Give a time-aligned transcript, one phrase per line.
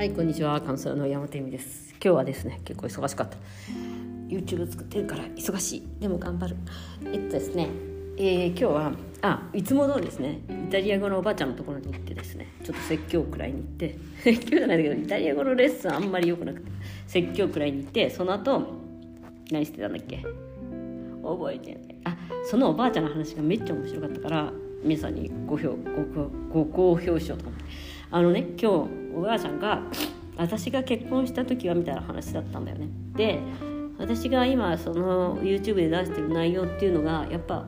[0.00, 0.58] はいこんにちは。
[0.62, 1.90] カウンセラーの山本恵美です。
[1.92, 3.36] 今日はですね結構忙しかった。
[4.30, 5.82] YouTube 作ってるから忙しい。
[6.00, 6.56] でも頑張る。
[7.12, 7.68] えっとですね
[8.16, 16.70] えー、今日はあいつも通りですねイタリア語のおばあちゃんのところに行ってですねちょっと説教くらいに行って 説教じゃないんだけどイタリア語のレッスンあんまり良くなくて
[17.06, 18.68] 説教くらいに行ってその後
[19.50, 20.24] 何してたんだっけ？
[21.22, 21.82] 覚えてない。
[22.04, 24.50] あそのおばあちゃんの話がめっちゃ面白かったから
[24.82, 25.76] 皆さんにご評
[26.14, 27.64] ごご好評しようと思って
[28.10, 28.66] あのね今日
[29.14, 29.82] おばあちゃんが
[30.36, 32.88] 私が結婚した時はみたいな話だったんだよね。
[33.14, 33.40] で
[33.98, 37.66] 私が今その YouTube で出してる内容っていうのがやっぱ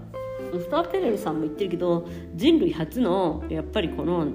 [0.58, 4.28] スター・ペレルさんも言ってるけど人類初のやっぱりこの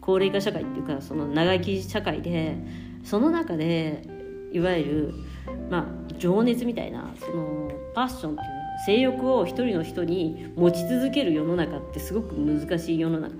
[0.00, 2.56] 高齢化社会っていうかその長生き社会で
[3.02, 4.02] その中で
[4.52, 5.14] いわゆる
[5.70, 13.34] まあ情熱みたいなそのパッションっていう性欲を一人の人に持ち続ける世の中ってすごく難しい世の中。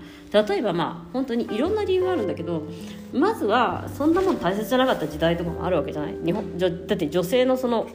[0.47, 2.63] 例えばまあ本当にいろんな理由があるんだけど
[3.11, 6.15] まずはそんなもん大切じゃなかった時代とかもあるわけじゃない。
[6.23, 7.87] 日本だって女性のその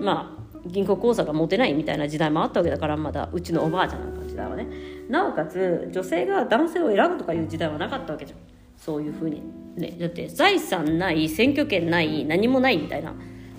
[0.00, 4.66] まあ銀行口座が持てないみたいな時代もあったわけだからまだうちのおばあちゃんの時代はね。
[5.08, 8.38] なおかつ女性が男性を選ぶとかいう時代はなかったわけじゃん。
[8.76, 9.42] そういうふうに。
[9.76, 13.14] ねだって財産ない選挙権ない何もないみたいな。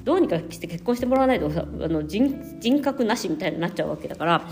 [0.08, 1.50] どうにかして結婚してもらわないとあ
[1.90, 4.48] の人人格なしみたいになっちゃうわけだから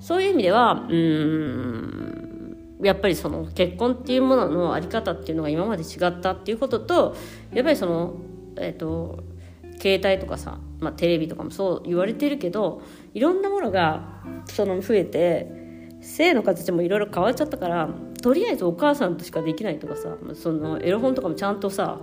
[0.00, 7.16] そういう意味ではうんやっぱりその結婚っていうものの在り方っていうのが今まで違ったっていうことと
[7.54, 8.16] やっぱりその
[8.56, 9.22] えっ、ー、と
[9.80, 12.82] 携帯とかさ、まあ、テレビとかもそう言われてるけど
[13.14, 15.57] いろんなものがその増えて
[16.00, 17.88] 性の形もいろいろ変わっちゃったから
[18.22, 22.00] とりあえずお母さんとしかできないとかさそのエロ本とかもちゃんとさ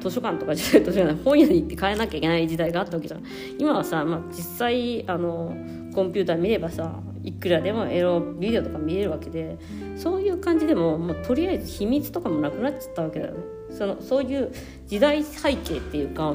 [0.00, 3.22] 図書館とかじゃない 図書館本屋に行って買えなきゃいけない時代があったわけじゃん。
[3.58, 5.54] 今はさ、まあ、実際あの
[5.94, 9.58] コンピューター見ればさいくらでもエロビデオとか見れるわけで
[9.96, 13.40] そういう感じでももうとりあえず秘密とかもなくなっちゃったわけだよね。
[13.70, 14.50] そのそういう
[14.86, 16.34] 時代背景っていうか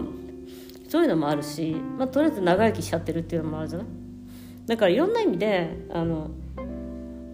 [0.87, 3.87] そういうのもあるし、まあ、とりあえず長生きしちゃってるっていうのもあるじゃない。
[4.67, 6.32] だからいろんな意味であの、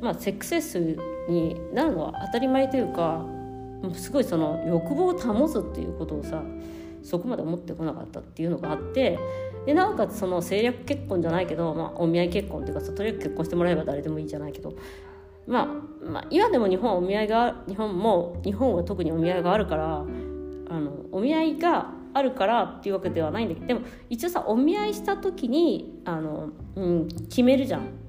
[0.01, 0.79] まあ、セックスレス
[1.29, 3.23] になるのは当たり前というか
[3.93, 6.43] すごいその欲望を保つっていうことをさ
[7.03, 9.17] そこまで思ってこなかったっていうのがあって
[9.65, 14.73] でなおかつその政略結婚じゃないけど、まあ、お見合い結婚っていうかとりあえず結婚してもらえば誰でもいいじゃないけど、
[15.47, 15.65] まあ、
[16.03, 28.00] まあ今でも日本お見合いが日本も日本は特にお見合いがあるからあのお見合いがあるからっていうわけではないんだけどでも一応さお見合いした時にあの、うん、決めるじゃん。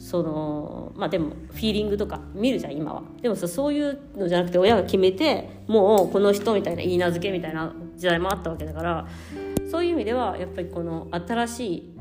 [0.00, 9.06] そのまあでもフィーリングとか見るじゃん今はでもさそういうのじゃなくて親が決めてもうこの人みたいな言い名付けみたいな時代もあったわけだから
[9.70, 11.94] そういう意味ではやっぱりこの新しい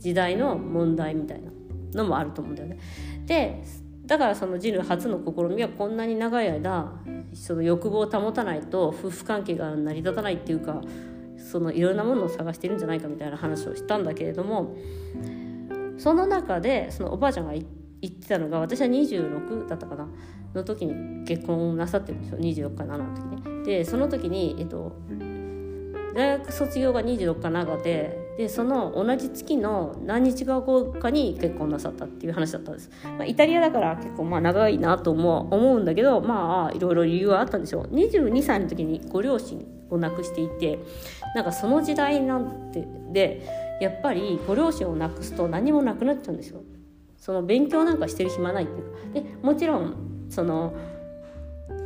[0.00, 1.52] 時代の問題みたいな
[1.94, 2.78] のもあると思うんだよね。
[3.24, 3.62] で
[4.04, 6.92] だからその人類初の試みはこんなに長い間
[7.32, 10.82] その欲望を保たないと夫婦関係が成り立たないっていうか
[11.38, 14.74] そのいろんなものを探してるんじゃないかみたいな話をしたんだけれども
[15.98, 20.08] その中でそのおばあちゃんが言ってたのが私は26だったかな。
[20.54, 22.38] の時に結婚なさってるんですよ。
[22.38, 23.64] 24日7の時ね。
[23.64, 24.92] でその時に、えっと、
[26.14, 37.86] 大学卒業が24日長ででその同じ月の何日後かに結婚なさったっていう話だったんです、まあ、イタリアだから結構まあ長いなと思思うんだけどまあいろいろ理由はあったんでしょう。
[37.94, 40.78] 22歳の時にご両親を亡くしていて
[41.34, 46.62] なんかその時代なんてでやっぱりご両親を亡くすと何もなくなっちゃうんですよ。
[47.16, 48.80] その勉強なんかしてる暇ないって
[49.18, 49.30] いうか。
[49.30, 50.74] でもちろんその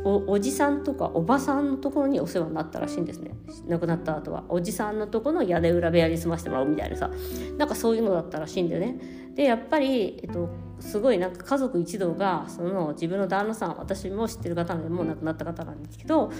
[0.03, 3.31] おおじさんとかおばさんのところにお世話になったらしいんですね。
[3.67, 4.43] 亡くなった後は。
[4.49, 7.09] おじさんのところの屋根裏部屋に住ませてもらうみたいなさ。
[7.57, 8.99] なんかそういうのだったらしいんだよね。
[9.35, 10.49] でやっぱり、えっと、
[10.81, 16.31] すごいなんか家族一同がその自分の旦那さん私も知ってる方なんでもう亡くなった方なんですけど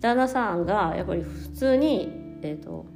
[0.00, 2.08] 旦那さんがやっぱり普通に、
[2.42, 2.86] えっと、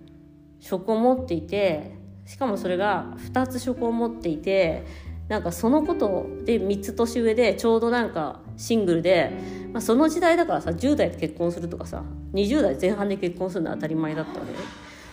[0.65, 1.93] 職を持っていて
[2.25, 4.87] しかもそれが2つ職を持っていて
[5.29, 9.31] なんかそのことで3つ年上でちょうどなんかシングルで、
[9.73, 12.03] まあ、その時代だからさ10代で結婚するとかさ
[12.33, 14.59] 20代前半で結婚するのは当たり前だったわけで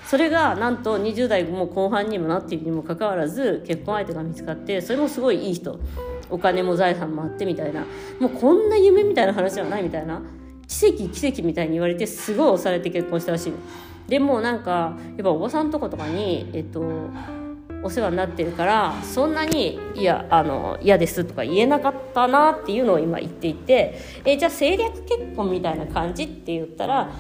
[0.08, 5.80] それがなんと20代も後半にもなっているにもかかわらず結婚相手が見つかってそれもすごいいい人。
[6.30, 7.86] お金も財産もあってみたいな。
[8.20, 10.22] もうこんな夢みたいな話はないみたいな。
[10.68, 13.58] 奇跡奇跡みたいに言われてすごい押されて結婚したらしいの。
[14.08, 17.10] でもなんかやっぱおばさんとことかにえっと
[17.84, 27.12] お世話になってるからそんなにいやあの嫌ですとか言えなかったなっていうのを今言っていてえじゃあ政略結婚みたいな感じって言ったら、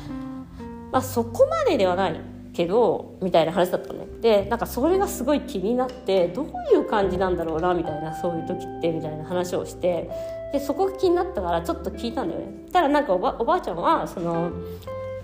[0.91, 2.19] まあ、そこまでではない
[2.53, 4.07] けどみたいな話だったのね。
[4.21, 6.45] でなんかそれがすごい気になってどう
[6.75, 10.09] いう感じなんだろうなみたいなそういう時ってみたいな話をして
[10.53, 12.67] でそこが気になったからちょっと聞いたんだよね。
[12.71, 14.51] たらなんかおばおばあちゃんはその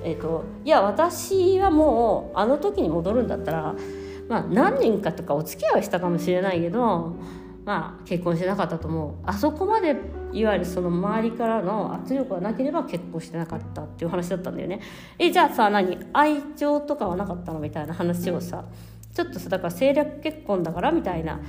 [0.04, 3.76] えーと、いや私はもうあの時に戻るんだったら、
[4.30, 7.16] まあ、何年かとかお付き合いはしたかもしれないけど、
[7.66, 9.14] まあ、結婚してなかったと思う。
[9.26, 9.96] あそこまで
[10.34, 14.82] いわゆるその周りからの圧力がなければ結婚してなかったっていう話だったんだよね。
[15.18, 15.98] えじゃあさ何？
[16.14, 18.66] 愛情とかはなかったのみたいな話をさ
[19.14, 21.40] ちょっとさだから政略結婚だからみたいな。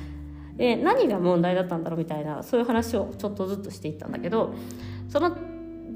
[0.60, 4.54] え何が問題だったんだろうみたいなそういう話をちょっとずつしていったんだけど
[5.08, 5.30] その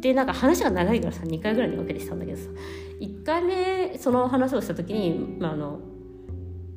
[0.03, 2.51] でなんか話が長いからさ2回ぐらいに分けてしたんだけどさ
[3.01, 5.81] 1回目その話をした時に、まああの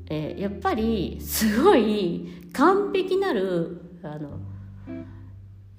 [0.10, 4.40] えー、やっぱりすごい完璧なるあの、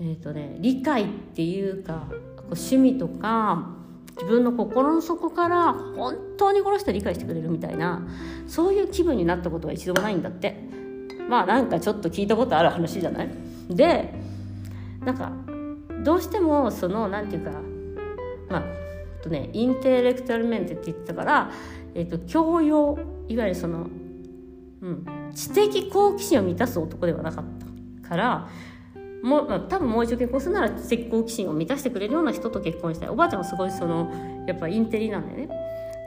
[0.00, 2.18] えーとね、理解っていうかこう
[2.50, 3.70] 趣味とか
[4.16, 8.02] 自分の心の底から本当にこの人理解してくれるみたいな
[8.48, 10.66] そういう気分になったことは一度もないんだって。
[11.28, 13.28] まあなんかちょっと聞いたことある話じゃない？
[13.68, 14.14] で
[15.04, 15.32] なんか
[16.06, 17.60] どうしてもその何て言うか
[18.48, 21.50] まあとねインテレクチャルメンテって言ってたから、
[21.94, 23.88] えーと、教養いわゆるその、
[24.82, 27.44] うん、知的好奇心を満たす男ではなかっ
[28.02, 28.48] たから
[29.24, 35.48] もう、まあ、多分もう一度結婚するなら知的好奇心を満たしてくれるような人と結婚したいおばあちゃんはすごいそのやっぱインテリなんだよね。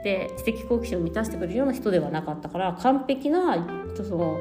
[0.02, 4.40] で知的好奇心を満たしてくれるような人ではなかったから完璧なその、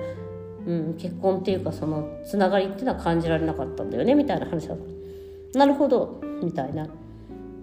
[0.66, 4.99] うん、結婚っていうかそのつながりっていうのは感じられなかったんだよねみたいな話だった。
[5.54, 6.22] なるほど。
[6.44, 6.88] みたいな。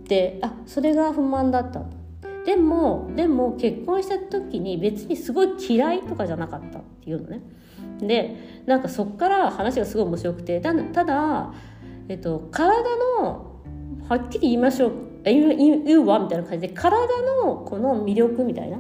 [0.09, 1.83] であそれが不満だった。
[2.45, 7.41] でもでも結婚した時に別にすごい嫌いとかじゃなかったっていうのね。
[7.99, 10.61] でなんかそっから話がすごい面白くて。
[10.61, 10.73] た
[11.05, 11.53] だ、
[12.09, 12.83] えっと、体
[13.21, 13.63] の
[14.09, 14.93] はっきり言いましょう
[15.25, 17.05] 言う言うわみたいな感じで体
[17.45, 18.79] のこの魅力みたいな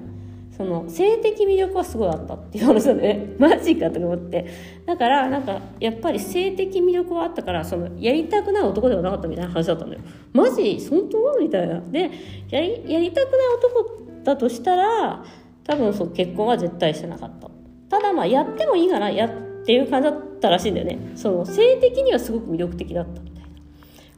[0.56, 4.47] その性的魅力はすごいあったっていう話なんで、ね、 マジかとか思って。
[4.87, 10.03] だからなんかやっぱり性的魅力はあったからそのやりたくない男ではなかったみたいな話だったんだよ。
[10.32, 11.81] マジ本当みたいな。
[11.81, 12.11] で
[12.50, 13.91] やりやりたくない男
[14.25, 15.23] だとしたら
[15.64, 17.50] 多分そう結婚は絶対してなかった。
[17.88, 19.31] ただまあやってもいいかなやっ
[19.67, 20.99] ていう感じだったらしいんだよね。
[21.17, 23.25] その性的にはすごく魅力的だった。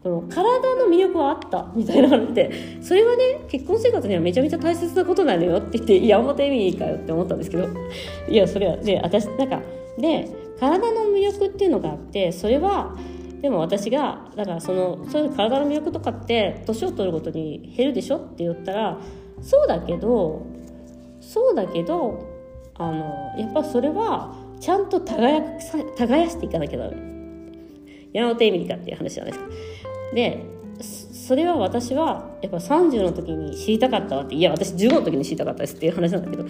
[0.03, 7.69] この体の魅力はあったみたいな話でそれはね結婚生活にはめちゃめちゃ大切なことなのよって言っていや表意味かよって思ったんですけど
[8.29, 9.61] いやそれはね私なんか
[9.99, 10.29] で
[10.61, 12.97] 体の魅力っていうのがあってそれは
[13.41, 18.99] でも私がだからそのそういう体の魅力とかって年を取るごとに減るでしょって言ったら
[19.41, 20.47] そうだけど
[21.21, 22.25] そうだけど
[22.75, 25.43] あのやっぱそれはちゃんと耕
[25.97, 27.09] 耕していかなきゃダメ。
[28.13, 29.51] 山本恵美里かっていう話じゃないですか。
[30.15, 30.45] で
[30.81, 36.47] それは私はやっぱ30の時に知りたかったわっていや私15の時に知りたかったですっていう話なんだけど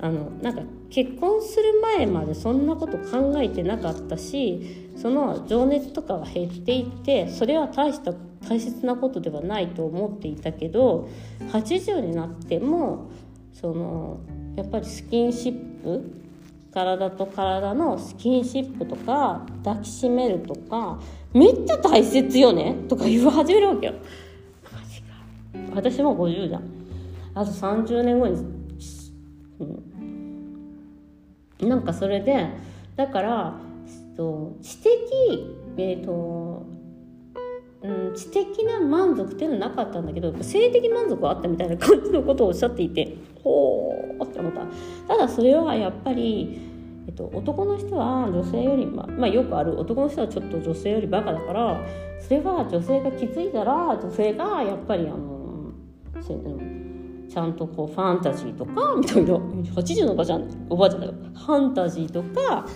[0.00, 8.12] あのなんか結婚する前までそんなこと考えてなかったしその情熱とかは減っていってそれは大した
[8.48, 11.08] 大切なことではないと思っていたけど
[11.52, 13.10] 80になっても
[13.52, 14.20] その
[14.56, 16.23] やっぱりスキンシップ
[16.74, 20.98] 体と体のスキンシップとか抱きしめるとか
[21.32, 23.94] めっちゃ大切よねとか言い始めるわけよ。
[24.72, 25.14] マジか。
[25.74, 26.62] 私も50じゃん。
[27.34, 28.44] あと30年後に、
[31.60, 32.48] うん、なんかそれで
[32.96, 33.54] だから
[34.62, 34.90] 知的
[35.76, 36.66] えっ、ー、と
[37.82, 43.33] うん、知的な満足っていうのはなかったんだけど性的満足はあったみたいな感じのことをおっしゃっていて。
[43.44, 44.66] ほーって思った。
[45.06, 46.58] ただそれはやっぱり、
[47.06, 51.84] えっと、男の人は女性より、ままあ、よくある男の人はちょっと女性よりバカだから
[52.20, 55.72] それは女性が気づいたら女性がやっぱりあの
[57.28, 59.34] ちゃんとこうファンタジーとかみたいな。
[59.34, 60.66] 80のおばちゃん？
[60.70, 62.66] おばあちゃんだからファンタジーとか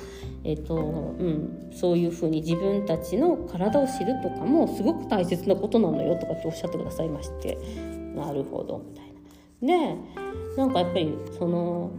[0.44, 7.58] えっとうん、そういうふうに自分たちの体を知るとかもすごく大切なことなのよとかっておっしゃってくださいまして。
[8.14, 8.82] なるほど。
[8.88, 9.06] みたい
[9.62, 9.94] な。
[9.94, 9.96] で
[10.58, 11.92] なんかやっぱりその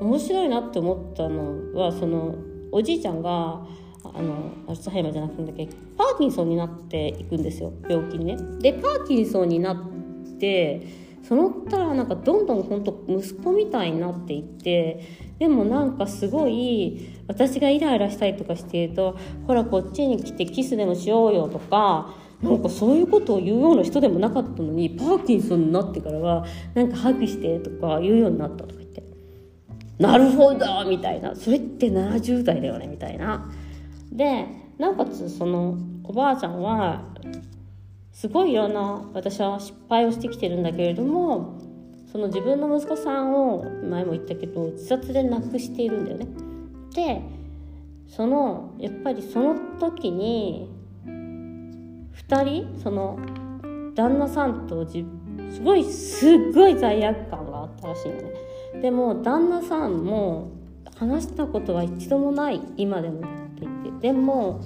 [0.00, 2.36] 面白いなって思ったのはその
[2.70, 3.66] おじいちゃんが
[4.04, 5.68] あのアルツハイマーじゃなくてんだっけ
[5.98, 8.36] パーキンソンになっていくんですよ病気にね。
[8.60, 10.86] でパーキンソンになって
[11.24, 15.02] そのったらなんかどんどん本当息子みたいになっていって
[15.40, 19.18] でもなんかすごい私がイライラしたりとかしていると
[19.48, 29.02] ほらこっちに来てキスでもしようよとかなんかそういうことを言うような人でもなかったのにパーキンソンになってからはなんかハグしてとか言うようになったとか言って。
[29.98, 31.34] なるほどみたいな。
[31.34, 33.50] それって70代だよねみたいな。
[34.12, 34.46] で
[34.78, 37.02] なおかつそのおばあちゃんは
[38.12, 41.58] すごいいろんな私は失敗をしてきてるんだけれども
[42.12, 46.26] その自分の息子さんを前も言ったけど自殺で亡くしているんだよね。
[46.94, 47.22] で
[48.08, 50.75] そのやっぱりその時に
[52.28, 53.18] 2人その
[53.94, 58.32] 旦那さんとすごいすっごい罪悪感があったらしいのね。
[58.82, 60.50] でも旦那さんも
[60.96, 63.28] 話したことは一度もない今でもって
[63.62, 64.60] 言ってでも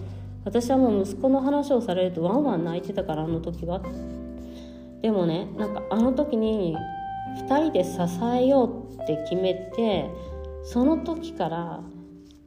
[0.44, 3.82] 私はもう息子の話をされるとワンワン泣いてたからあの時は
[5.02, 6.76] でもねなんかあの時に
[7.48, 10.10] 2人で支えようって決めて
[10.64, 11.80] その時から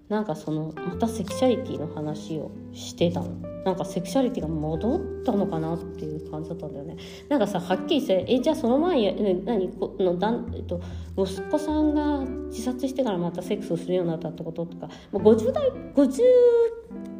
[0.09, 6.97] なんかそのまたセクシャリティの話をしてたのなんかセクシャリティが戻ったのかなっていう感じだったんだよね。
[7.29, 9.69] なんかさはっきりしてえじゃあその前に何？
[9.69, 10.81] このだん、えっと、
[11.17, 14.89] 息子さんが自殺してからまたセックスをするようになったってこととか。
[15.11, 16.11] もう50代50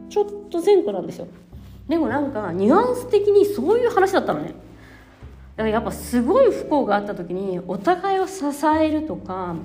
[0.10, 1.28] ちょっと前後なんですよ。
[1.88, 4.54] でもなんかニュアンス的にそういう話だったのね。
[5.56, 8.44] だからやっぱすごい不幸があった時にお互いを支
[8.80, 9.56] えるとか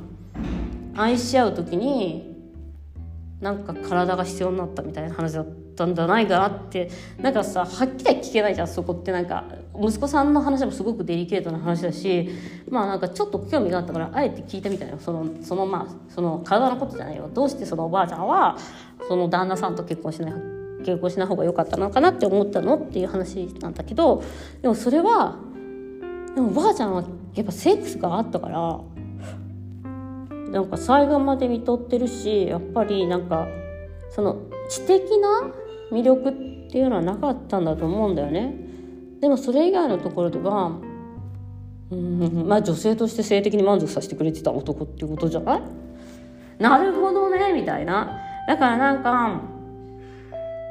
[0.94, 2.36] 愛し合う時に
[3.40, 5.67] なんか体が必要になったみたいな話だった。
[5.78, 9.12] たんじゃないかなってなんかさはっきり聞けないじゃんそこって。
[9.12, 9.44] なんか
[9.80, 12.28] 息子さんの話もすごくデリケートな話だし
[12.68, 14.98] まあなんかちょっと興味があったからあえて聞いたみたいな。
[14.98, 17.30] そのそのまあその体のことじゃないよ。
[17.32, 18.56] どうしてそのおばあちゃんは
[19.06, 20.32] その旦那さんと結婚しない
[20.84, 24.22] 結婚しない方が良かったのかなって思ったのっていう話なんだけど
[24.62, 25.36] でもそれは
[26.34, 27.04] でもおばあちゃんは
[27.34, 28.80] やっぱセックスがあったから
[30.50, 33.48] なんか最後まで見とってるしやっぱりなんか
[34.10, 34.36] その
[34.68, 35.50] 知的な
[35.90, 36.32] 魅力っ
[36.70, 38.54] ていうのはなかったんだと思うんだよね。
[39.20, 40.78] でもそれ以外のところでは
[41.90, 45.62] うんまあ女性として性的に満足させてくれてた男っていうことじゃない？
[46.58, 48.20] なるほどねみたいな。
[48.46, 49.40] だからなんか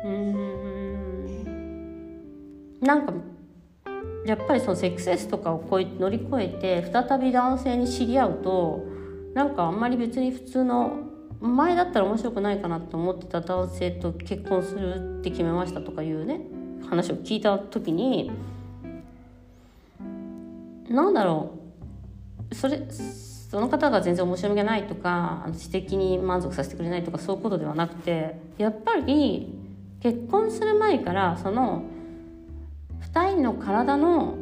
[0.05, 0.47] うん
[2.81, 3.13] なんか
[4.25, 8.85] やっぱりそのセックスレスとかをこう乗り越えて再び男性に知り合うと
[9.33, 11.06] なんかあんまり別に普通の
[11.39, 16.41] 前だったら面白くないかなと思ってた男性と結婚するって決めましたとかいうね
[16.89, 18.31] 話を聞いた時に
[20.89, 21.51] なんだろ
[22.51, 29.53] うそれその方が全然面白みがないとか知的に満足させてくれないとかそういうことではなくてやっぱり
[30.01, 31.83] 結婚する前からその
[33.13, 34.37] 2人の体の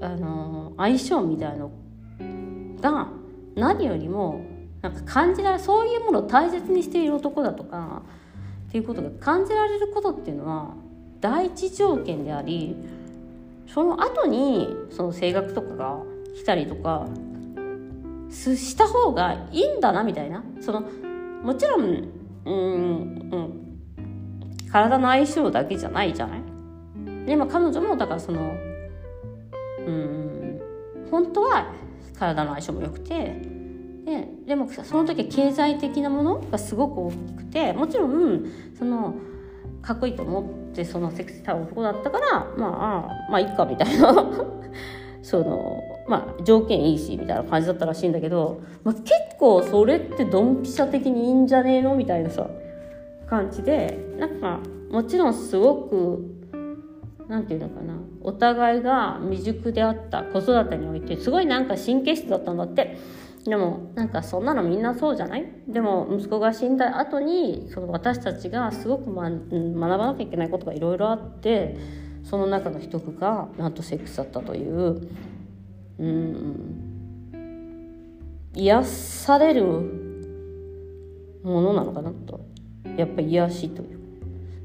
[0.00, 1.70] あの相性みたいの
[2.80, 3.08] が
[3.54, 4.44] 何よりも
[4.84, 8.02] なんか感じられそういうものを大切にしている男だとか
[8.68, 10.74] っていうことが感じられることっていうのは
[11.22, 12.76] 第一条件であり
[13.66, 15.98] その後にその性格とかが
[16.34, 17.08] 来たりとか
[18.30, 20.44] した方がいいんだなみたいな。
[20.60, 20.82] その
[21.42, 21.82] もちろん
[22.44, 23.60] うんうん
[24.70, 26.42] 体の相性だけじゃないじゃない？
[27.24, 28.54] でも彼女もだからその
[29.86, 30.60] うん
[31.10, 31.72] 本当は
[32.18, 33.53] 体の相性も良くて
[34.04, 38.46] ででもその時は経済的なものがすごく大きくてもちろん
[38.78, 39.14] その
[39.80, 44.14] かっこいいと思ってそのセクシーた男だったからまあまあいいかみたいな。
[45.22, 52.46] そのまあ条件いいしみたいな感じだったらしいんだけど、まあ、結構それってドンピシャ的にいいんじゃねえのみたいなさ
[53.26, 56.30] 感じでなんかもちろんすごく
[57.26, 62.98] 何て言うのかなお互いが未熟であった子育てにおいてすごいなんか神経質だったんだって。
[63.44, 65.46] でもなんかそんなのみんなそうじゃない？
[65.68, 71.76] でも息子が死んだ後にその私たちがすごく、ま、学ばなきゃいけないことがいろいろあって
[72.24, 75.08] その中の一つがなんとセックスだったという。
[75.98, 76.90] うん。
[78.56, 79.64] 癒される
[81.42, 82.40] ものなのかなと。
[82.96, 83.98] やっぱり癒しという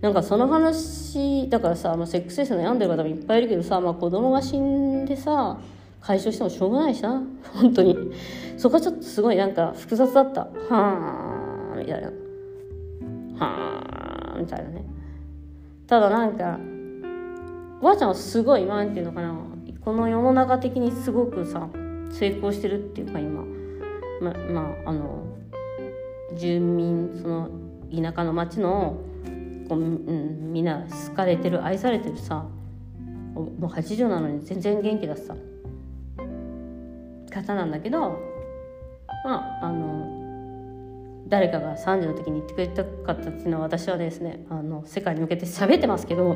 [0.01, 5.57] なんかその話だからさ、まあ、セックスレス悩んでる方もいっぱいいるけどさ、まあ、子供が死んでさ
[5.99, 7.97] 解消してもしょうがないしな本当に。
[8.59, 10.41] そこはちょっとすごいなんか複雑だった。
[10.41, 12.07] はあみたいな。
[13.39, 14.83] はあみたいなね。
[15.87, 16.59] ただなんか
[17.79, 19.33] おばあちゃんはすごいなんていうのかな。
[19.79, 21.69] この世の中的にすごくさ
[22.11, 23.45] 成功してるっていうか今。
[24.21, 25.23] ままああの
[26.35, 27.49] 住民その
[27.89, 28.97] 田舎の町の
[29.69, 32.45] こう、うん、みんな好かれてる愛されてるさ
[33.33, 35.33] もう80なのに全然元気ださ
[37.29, 38.28] 方なんだけど
[39.23, 40.19] まああの
[41.27, 46.35] 誰かが30の時に言ってくれたかったっていうのは私はですねあの世界に向けて喋ってますけど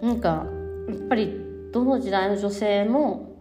[0.00, 0.46] なんか
[0.88, 1.40] やっぱり
[1.72, 3.36] どの時代の女性も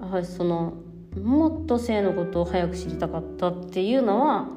[0.00, 0.74] やはりその
[1.20, 4.48] もっと性のことを早く知りたかったっていうのは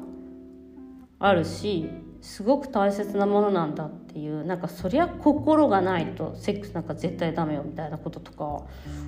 [1.19, 1.89] あるし
[2.25, 8.65] すごく大切なものなんだっていうなんかそりゃ心がないとセックスなんか絶対ダメよみたいなこととか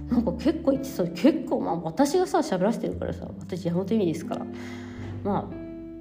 [0.08, 4.46] なんか結構言ってそう結構まあ私がさ喋らせてるからさ私山本由美ですから
[5.24, 5.56] まあ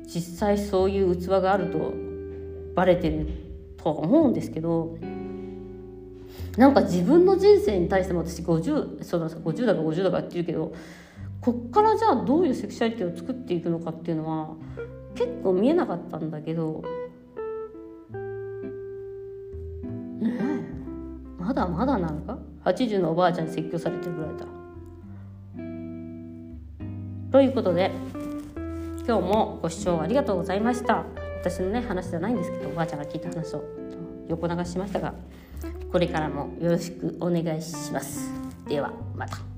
[0.04, 1.94] 実際そういう器があると
[2.74, 3.26] バレてる
[3.78, 4.98] とは思うんですけど
[6.58, 10.74] なんか自分の人生に対しても私50そうなんですか50だか50だかって言うけど
[11.40, 14.54] こっからじゃあどういうセクシャリティを作っていくのかっていうのは
[15.16, 16.84] 結構見えなかったんだけど。
[20.20, 20.38] ね
[21.38, 24.46] まだまだなのか？80のおばあちゃんに説教されてるぐらいだ。
[27.32, 27.90] ということで
[29.06, 31.04] 今日もご視聴ありがとうございました。
[31.40, 33.62] 私のね話じゃないんですけどおばあちゃんが聞いた話を
[34.28, 35.14] 横流しましたが
[35.92, 38.32] これからもよろしくお願いします。
[38.68, 39.55] ではまた。